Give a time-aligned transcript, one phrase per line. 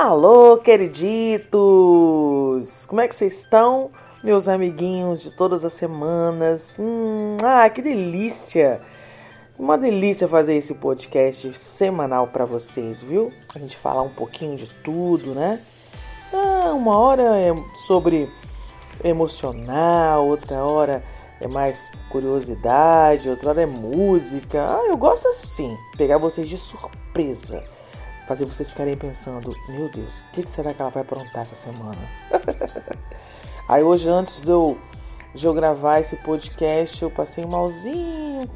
[0.00, 1.50] Alô, queriditos!
[2.86, 3.90] Como é que vocês estão,
[4.22, 6.76] meus amiguinhos de todas as semanas?
[6.78, 8.80] Hum, ah, que delícia!
[9.58, 13.32] Uma delícia fazer esse podcast semanal para vocês, viu?
[13.56, 15.60] A gente falar um pouquinho de tudo, né?
[16.32, 18.30] Ah, uma hora é sobre
[19.02, 21.02] emocional, outra hora
[21.40, 24.64] é mais curiosidade, outra hora é música.
[24.64, 27.64] Ah, eu gosto assim, pegar vocês de surpresa
[28.28, 31.98] fazer vocês ficarem pensando: meu Deus, o que será que ela vai aprontar essa semana?
[33.66, 34.78] Aí hoje, antes de eu,
[35.34, 38.48] de eu gravar esse podcast, eu passei um malzinho.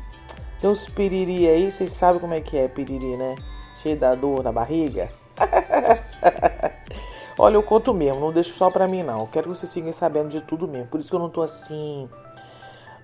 [0.60, 3.34] Tem uns piriri aí, vocês sabem como é que é piriri, né?
[3.78, 5.10] Cheio da dor na barriga.
[7.36, 9.20] Olha, eu conto mesmo, não deixo só pra mim não.
[9.20, 10.86] Eu quero que vocês sigam sabendo de tudo mesmo.
[10.86, 12.08] Por isso que eu não tô assim,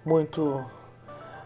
[0.05, 0.65] muito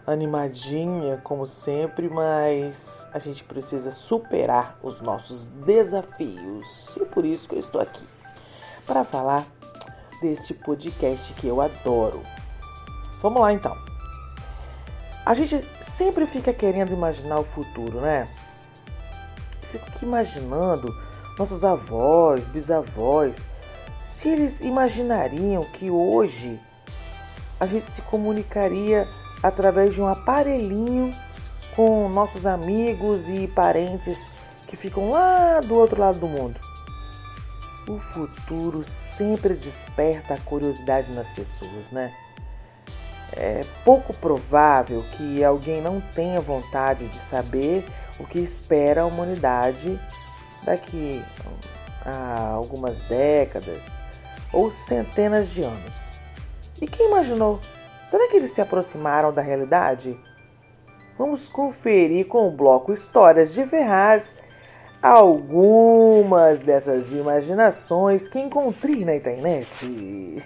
[0.07, 6.97] animadinha, como sempre, mas a gente precisa superar os nossos desafios.
[6.97, 8.07] E por isso que eu estou aqui
[8.87, 9.47] para falar
[10.21, 12.23] deste podcast que eu adoro.
[13.21, 13.77] Vamos lá então.
[15.25, 18.29] A gente sempre fica querendo imaginar o futuro, né?
[19.73, 20.95] fico aqui imaginando
[21.39, 23.49] nossos avós, bisavós,
[24.03, 26.61] se eles imaginariam que hoje
[27.59, 29.09] a gente se comunicaria
[29.43, 31.15] através de um aparelhinho
[31.75, 34.31] com nossos amigos e parentes
[34.69, 36.61] que ficam lá do outro lado do mundo.
[37.89, 42.15] O futuro sempre desperta a curiosidade nas pessoas, né?
[43.35, 47.85] É pouco provável que alguém não tenha vontade de saber
[48.19, 49.99] o que espera a humanidade
[50.65, 51.25] daqui
[52.05, 53.99] a algumas décadas
[54.53, 56.13] ou centenas de anos.
[56.81, 57.59] E quem imaginou
[58.03, 60.19] Será que eles se aproximaram da realidade?
[61.17, 64.39] Vamos conferir com o bloco Histórias de Ferraz
[65.01, 69.87] algumas dessas imaginações que encontrei na internet.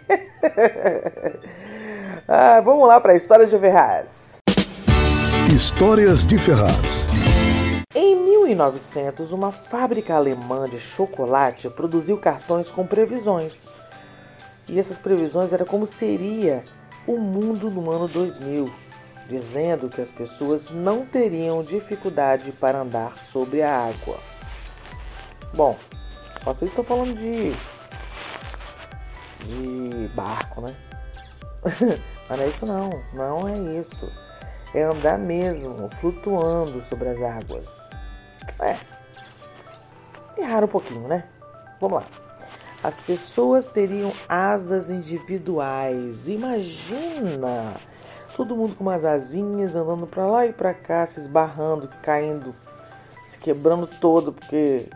[2.29, 4.37] ah, vamos lá para Histórias de Ferraz.
[5.55, 7.07] Histórias de Ferraz.
[7.95, 13.67] Em 1900, uma fábrica alemã de chocolate produziu cartões com previsões.
[14.69, 16.65] E essas previsões eram como seria
[17.07, 18.73] o mundo no ano 2000,
[19.29, 24.19] dizendo que as pessoas não teriam dificuldade para andar sobre a água.
[25.55, 25.77] Bom,
[26.45, 27.53] vocês estão falando de
[29.45, 30.75] de barco, né?
[32.29, 34.13] Mas não é isso não, não é isso.
[34.75, 37.91] É andar mesmo, flutuando sobre as águas.
[38.61, 38.77] É.
[40.37, 41.25] Erraram um pouquinho, né?
[41.81, 42.26] Vamos lá
[42.87, 46.29] as pessoas teriam asas individuais.
[46.29, 47.75] Imagina!
[48.37, 52.55] Todo mundo com umas asinhas andando para lá e para cá, se esbarrando, caindo,
[53.27, 54.89] se quebrando todo, porque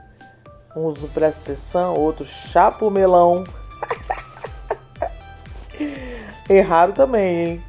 [0.76, 3.42] uns não prestam atenção, outros chapa o melão.
[6.48, 7.64] Errado também, hein?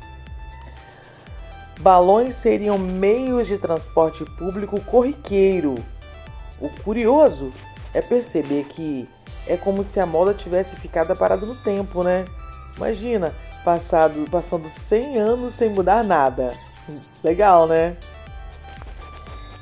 [1.80, 5.74] Balões seriam meios de transporte público corriqueiro.
[6.60, 7.52] O curioso
[7.92, 9.10] é perceber que
[9.48, 12.26] é como se a moda tivesse ficado parada no tempo, né?
[12.78, 16.54] Imagina, passado, passando 100 anos sem mudar nada.
[17.24, 17.98] Legal, né?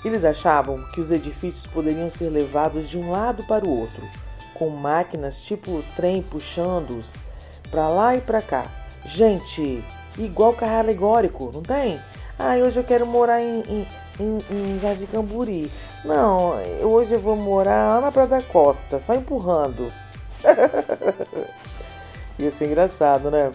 [0.04, 4.02] Eles achavam que os edifícios poderiam ser levados de um lado para o outro,
[4.54, 7.24] com máquinas tipo trem puxando-os
[7.70, 8.66] para lá e para cá.
[9.06, 9.84] Gente,
[10.18, 12.00] igual carro alegórico, não tem?
[12.38, 13.88] Ah, hoje eu quero morar em, em,
[14.20, 15.72] em, em Jardim Camburi.
[16.04, 19.92] Não, hoje eu vou morar lá na Praia da Costa, só empurrando.
[22.38, 23.52] Ia ser engraçado, né?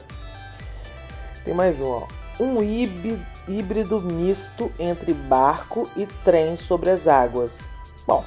[1.45, 2.07] Tem mais um, ó.
[2.41, 7.69] Um híbrido misto entre barco e trem sobre as águas.
[8.07, 8.25] Bom,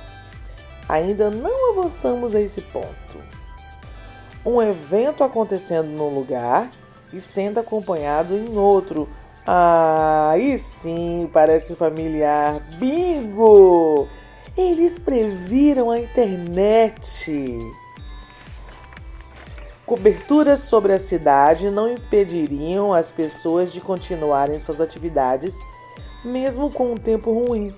[0.87, 3.19] ainda não avançamos a esse ponto.
[4.45, 6.71] Um evento acontecendo num lugar
[7.11, 9.09] e sendo acompanhado em outro
[9.49, 12.59] ah, e sim, parece familiar.
[12.77, 14.05] Bingo!
[14.57, 17.57] Eles previram a internet.
[19.85, 25.57] Coberturas sobre a cidade não impediriam as pessoas de continuarem suas atividades,
[26.25, 27.73] mesmo com um tempo ruim.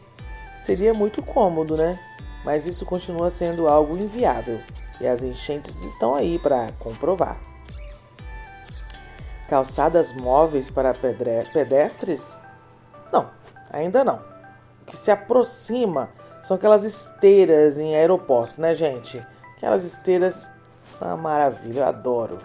[0.57, 1.99] Seria muito cômodo, né?
[2.43, 4.59] Mas isso continua sendo algo inviável.
[4.99, 7.39] E as enchentes estão aí para comprovar.
[9.49, 12.37] Calçadas móveis para pedestres?
[13.11, 13.31] Não,
[13.71, 14.17] ainda não.
[14.83, 16.11] O que se aproxima
[16.43, 19.25] são aquelas esteiras em aeroportos, né, gente?
[19.57, 20.51] Aquelas esteiras
[20.85, 22.37] são uma maravilha, eu adoro.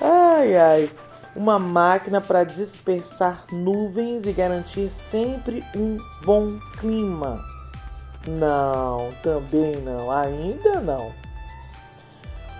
[0.00, 0.90] Ai, ai.
[1.36, 7.40] Uma máquina para dispersar nuvens e garantir sempre um bom clima.
[8.26, 11.23] Não, também não, ainda não.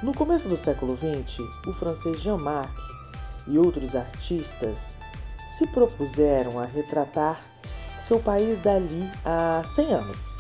[0.03, 2.75] No começo do século XX, o francês Jean-Marc
[3.47, 4.91] e outros artistas
[5.47, 7.41] se propuseram a retratar
[7.99, 10.35] seu país dali a 100 anos.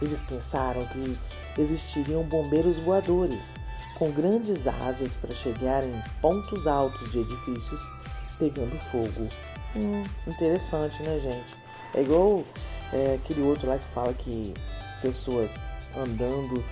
[0.00, 1.18] Eles pensaram que
[1.58, 3.56] existiriam bombeiros voadores
[3.98, 7.92] com grandes asas para chegar em pontos altos de edifícios
[8.38, 9.28] pegando fogo.
[9.74, 11.56] Hum, interessante, né, gente?
[11.94, 12.44] É igual
[12.92, 14.54] é, aquele outro lá que fala que
[15.02, 15.56] pessoas
[15.96, 16.62] andando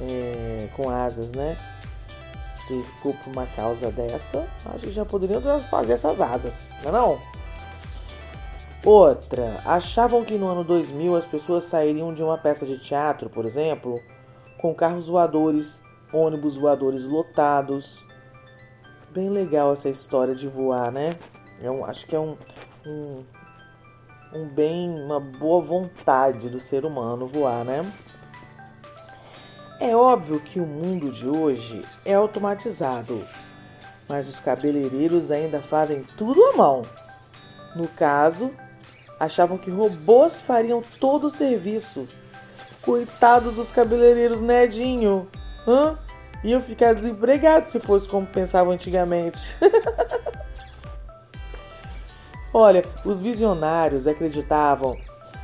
[0.00, 1.56] é, com asas, né?
[2.38, 6.92] Se for por uma causa dessa, acho que já poderiam fazer essas asas, não é
[6.92, 7.20] não?
[8.84, 13.46] Outra, achavam que no ano 2000 as pessoas sairiam de uma peça de teatro, por
[13.46, 13.98] exemplo,
[14.60, 15.82] com carros voadores,
[16.12, 18.06] ônibus voadores lotados.
[19.10, 21.14] Bem legal essa história de voar, né?
[21.62, 22.36] Eu acho que é um,
[22.86, 23.24] um,
[24.34, 27.90] um bem, uma boa vontade do ser humano voar, né?
[29.84, 33.22] É óbvio que o mundo de hoje é automatizado,
[34.08, 36.80] mas os cabeleireiros ainda fazem tudo à mão.
[37.76, 38.50] No caso,
[39.20, 42.08] achavam que robôs fariam todo o serviço.
[42.80, 45.28] Coitados dos cabeleireiros Nedinho,
[45.68, 45.98] hã?
[46.42, 49.58] Iam ficar desempregados se fosse como pensavam antigamente.
[52.54, 54.96] Olha, os visionários acreditavam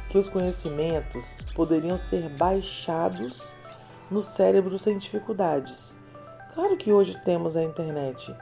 [0.09, 3.60] que os conhecimentos poderiam ser baixados
[4.11, 5.97] no cérebro sem dificuldades.
[6.55, 8.35] Claro que hoje temos a internet,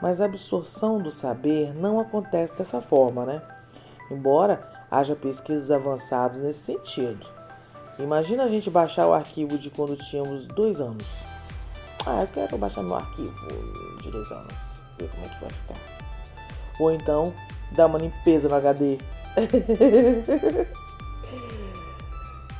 [0.00, 3.42] mas a absorção do saber não acontece dessa forma, né?
[4.10, 7.26] Embora haja pesquisas avançadas nesse sentido.
[7.98, 11.20] Imagina a gente baixar o arquivo de quando tínhamos dois anos.
[12.06, 13.46] Ah, eu quero baixar meu arquivo
[14.02, 14.54] de dois anos,
[14.98, 15.76] ver como é que vai ficar.
[16.80, 17.34] Ou então
[17.72, 18.98] dar uma limpeza no HD.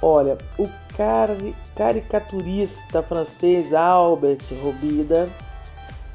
[0.03, 0.69] Olha, o
[1.75, 5.29] caricaturista francês Albert Robida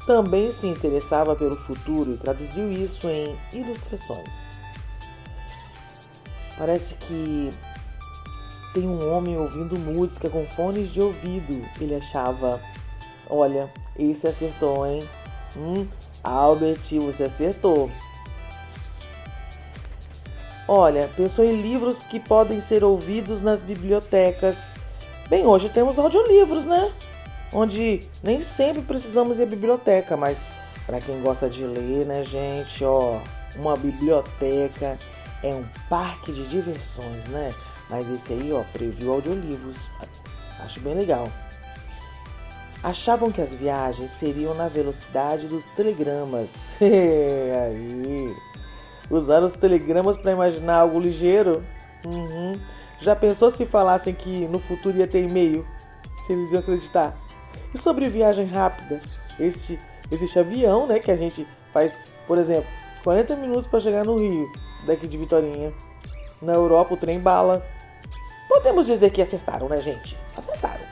[0.06, 4.54] também se interessava pelo futuro e traduziu isso em ilustrações.
[6.56, 7.52] Parece que
[8.72, 11.60] tem um homem ouvindo música com fones de ouvido.
[11.80, 12.60] Ele achava:
[13.28, 13.68] Olha,
[13.98, 15.06] esse acertou, hein?
[15.56, 15.86] Hum,
[16.22, 17.90] Albert, você acertou.
[20.68, 24.74] Olha, pensou em livros que podem ser ouvidos nas bibliotecas.
[25.28, 26.92] Bem, hoje temos audiolivros, né?
[27.52, 30.50] Onde nem sempre precisamos ir à biblioteca, mas
[30.84, 33.20] para quem gosta de ler, né, gente, ó,
[33.54, 34.98] uma biblioteca
[35.40, 37.54] é um parque de diversões, né?
[37.88, 39.88] Mas esse aí, ó, previu audiolivros.
[40.58, 41.30] Acho bem legal.
[42.82, 46.76] Achavam que as viagens seriam na velocidade dos telegramas.
[46.82, 48.34] aí
[49.10, 51.64] usar os telegramas para imaginar algo ligeiro?
[52.04, 52.60] Uhum.
[52.98, 55.66] Já pensou se falassem que no futuro ia ter e-mail?
[56.18, 57.16] Se eles iam acreditar?
[57.74, 59.02] E sobre viagem rápida?
[59.38, 59.78] Este,
[60.10, 60.98] existe avião, né?
[60.98, 62.68] Que a gente faz, por exemplo,
[63.04, 64.50] 40 minutos para chegar no Rio,
[64.86, 65.72] daqui de Vitorinha.
[66.40, 67.64] Na Europa, o trem bala.
[68.48, 70.18] Podemos dizer que acertaram, né, gente?
[70.36, 70.84] Acertaram.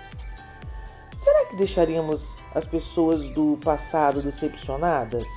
[1.12, 5.28] Será que deixaríamos as pessoas do passado decepcionadas?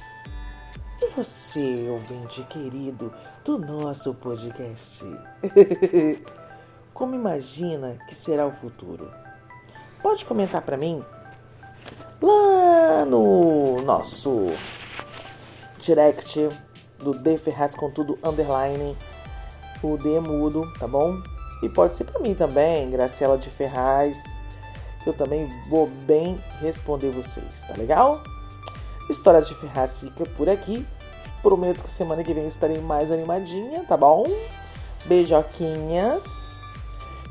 [1.15, 5.05] Você, ouvinte querido do nosso podcast?
[6.93, 9.09] Como imagina que será o futuro?
[10.03, 11.03] Pode comentar para mim
[12.21, 14.47] lá no nosso
[15.79, 16.49] direct
[16.99, 18.95] do D Ferraz com tudo underline
[19.81, 21.21] o D mudo, tá bom?
[21.63, 24.39] E pode ser para mim também, Graciela de Ferraz.
[25.05, 28.21] Eu também vou bem responder vocês, tá legal?
[29.09, 30.85] História de Ferraz fica por aqui.
[31.41, 34.25] Prometo que semana que vem estarei mais animadinha, tá bom?
[35.05, 36.49] Beijoquinhas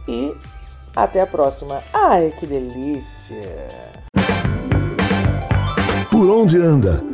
[0.08, 0.34] e
[0.94, 1.82] até a próxima.
[1.92, 3.68] Ai, que delícia!
[6.10, 7.04] Por onde anda?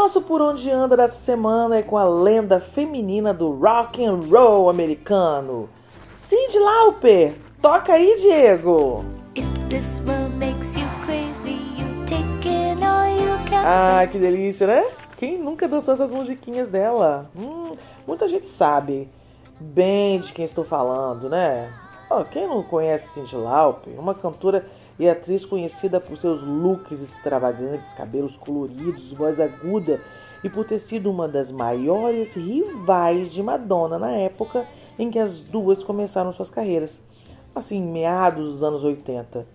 [0.00, 4.70] Nosso Por Onde Anda dessa semana é com a lenda feminina do rock and roll
[4.70, 5.68] americano,
[6.14, 7.34] Cyndi Lauper.
[7.60, 9.04] Toca aí, Diego!
[13.62, 14.84] Ah, que delícia, né?
[15.20, 17.30] Quem nunca dançou essas musiquinhas dela?
[17.36, 17.74] Hum,
[18.06, 19.06] muita gente sabe
[19.60, 21.70] bem de quem estou falando, né?
[22.10, 24.64] Oh, quem não conhece Cyndi Lauper, uma cantora
[24.98, 30.00] e atriz conhecida por seus looks extravagantes, cabelos coloridos, voz aguda
[30.42, 34.66] e por ter sido uma das maiores rivais de Madonna na época
[34.98, 37.02] em que as duas começaram suas carreiras,
[37.54, 39.46] assim, meados dos anos 80.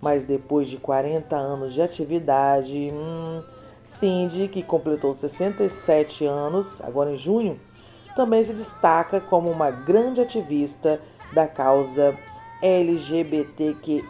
[0.00, 3.40] Mas depois de 40 anos de atividade, hum,
[3.84, 7.58] Cindy, que completou 67 anos agora em junho,
[8.14, 11.00] também se destaca como uma grande ativista
[11.32, 12.16] da causa
[12.62, 14.02] LGBTQIA.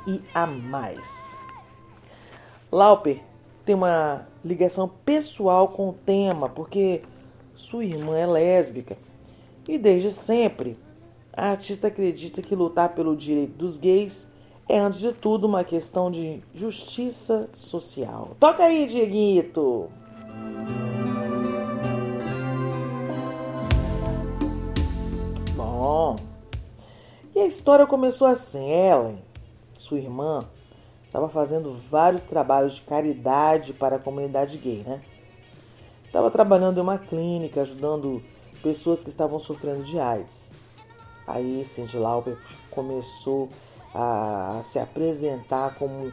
[2.71, 3.23] Lauper
[3.64, 7.02] tem uma ligação pessoal com o tema, porque
[7.55, 8.97] sua irmã é lésbica.
[9.69, 10.76] E desde sempre,
[11.33, 14.35] a artista acredita que lutar pelo direito dos gays
[14.73, 18.35] é, antes de tudo, uma questão de justiça social.
[18.41, 19.91] Toca aí, Dieguito!
[25.55, 26.17] Bom,
[27.35, 29.23] e a história começou assim: Ellen,
[29.76, 30.49] sua irmã,
[31.05, 35.02] estava fazendo vários trabalhos de caridade para a comunidade gay, né?
[36.07, 38.23] Estava trabalhando em uma clínica, ajudando
[38.62, 40.55] pessoas que estavam sofrendo de AIDS.
[41.26, 42.38] Aí Cindy Lauper
[42.71, 43.72] começou a
[44.63, 46.13] se apresentar como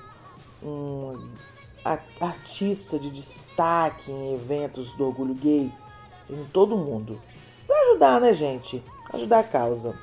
[0.62, 1.30] um
[2.20, 5.72] artista de destaque em eventos do orgulho gay
[6.30, 7.22] em todo o mundo.
[7.66, 8.84] Para ajudar, né, gente?
[9.14, 9.96] Ajudar a causa.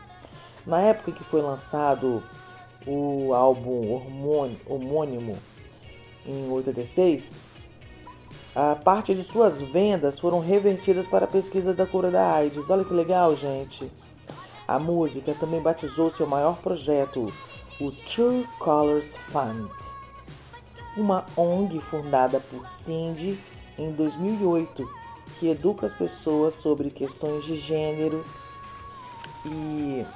[0.66, 2.22] Na época que foi lançado
[2.86, 4.00] o álbum
[4.66, 5.38] homônimo
[6.24, 7.40] em 86,
[8.54, 12.70] a parte de suas vendas foram revertidas para a pesquisa da cura da AIDS.
[12.70, 13.92] Olha que legal, gente.
[14.66, 17.32] A música também batizou seu maior projeto,
[17.78, 19.70] o True Colors Fund,
[20.96, 23.38] uma ONG fundada por Cindy
[23.76, 24.88] em 2008,
[25.38, 28.24] que educa as pessoas sobre questões de gênero
[29.44, 30.06] e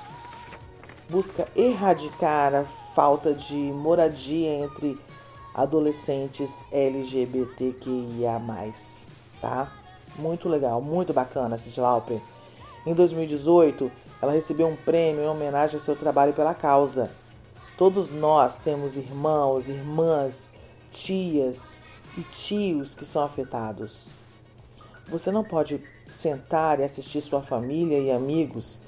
[1.10, 4.98] busca erradicar a falta de moradia entre
[5.54, 8.40] adolescentes LGBTQIA+,
[9.38, 9.70] tá?
[10.16, 12.22] Muito legal, muito bacana, Cindy Lauper.
[12.86, 17.10] Em 2018, ela recebeu um prêmio em homenagem ao seu trabalho pela causa.
[17.80, 20.52] Todos nós temos irmãos, irmãs,
[20.92, 21.78] tias
[22.14, 24.12] e tios que são afetados.
[25.08, 28.82] Você não pode sentar e assistir sua família e amigos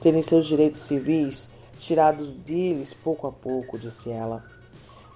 [0.00, 4.42] terem seus direitos civis tirados deles pouco a pouco, disse ela.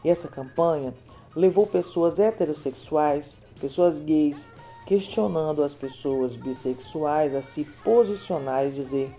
[0.04, 0.92] E essa campanha
[1.34, 4.50] levou pessoas heterossexuais, pessoas gays,
[4.86, 9.10] questionando as pessoas bissexuais a se posicionar e dizer: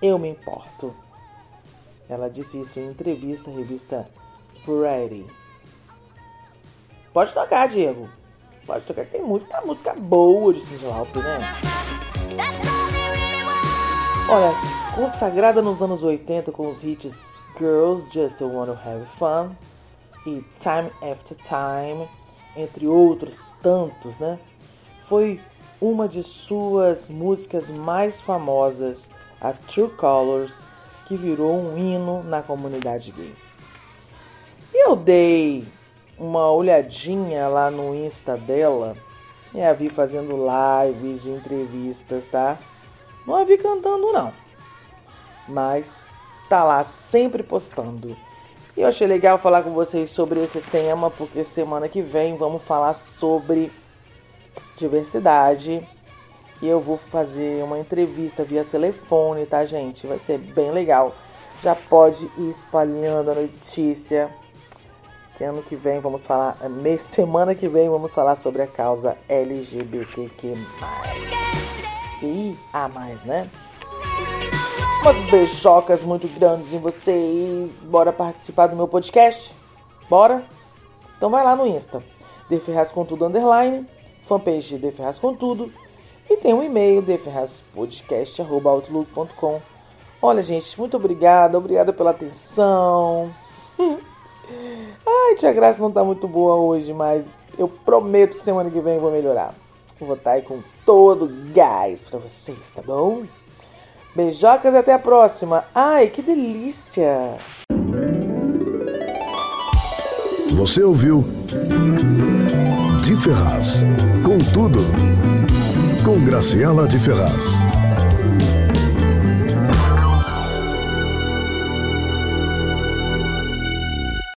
[0.00, 0.94] Eu me importo.
[2.12, 4.06] Ela disse isso em entrevista à revista
[4.66, 5.26] Variety.
[7.12, 8.08] Pode tocar, Diego.
[8.66, 11.40] Pode tocar, tem muita música boa de Cindy Lauper, né?
[14.28, 14.52] Olha,
[14.94, 19.56] consagrada nos anos 80 com os hits Girls Just Wanna Have Fun
[20.26, 22.08] e Time After Time,
[22.54, 24.38] entre outros tantos, né?
[25.00, 25.40] Foi
[25.80, 30.66] uma de suas músicas mais famosas, a True Colors,
[31.12, 33.34] que virou um hino na comunidade gay.
[34.72, 35.68] E eu dei
[36.16, 38.96] uma olhadinha lá no Insta dela
[39.52, 42.58] e a vi fazendo lives entrevistas, tá?
[43.26, 44.32] Não a vi cantando não,
[45.46, 46.06] mas
[46.48, 48.16] tá lá sempre postando.
[48.74, 52.62] E eu achei legal falar com vocês sobre esse tema, porque semana que vem vamos
[52.62, 53.70] falar sobre
[54.76, 55.86] diversidade.
[56.62, 60.06] E eu vou fazer uma entrevista via telefone, tá, gente?
[60.06, 61.12] Vai ser bem legal.
[61.60, 64.32] Já pode ir espalhando a notícia.
[65.36, 66.56] Que ano que vem vamos falar,
[67.00, 70.54] semana que vem vamos falar sobre a causa LGBTQ+.
[72.20, 73.50] Que a mais, né?
[75.02, 77.72] Umas beijocas muito grandes em vocês.
[77.82, 79.52] Bora participar do meu podcast?
[80.08, 80.46] Bora?
[81.16, 82.00] Então vai lá no Insta.
[82.48, 83.84] De Ferraz com tudo underline.
[84.22, 85.72] Fanpage de Ferraz com tudo.
[86.32, 89.60] E tem um e-mail deferrazpodcast.outlook.com
[90.22, 91.58] Olha, gente, muito obrigada.
[91.58, 93.30] Obrigada pela atenção.
[95.06, 98.94] Ai, tia Graça não tá muito boa hoje, mas eu prometo que semana que vem
[98.94, 99.54] eu vou melhorar.
[100.00, 103.24] vou estar aí com todo gás pra vocês, tá bom?
[104.16, 105.66] Beijocas e até a próxima.
[105.74, 107.36] Ai, que delícia!
[110.52, 111.22] Você ouviu
[113.04, 113.84] De Ferraz.
[114.24, 114.80] Com tudo.
[116.04, 117.71] Com Graciela de Ferraz.